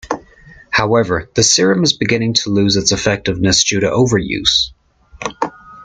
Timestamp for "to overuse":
3.81-4.71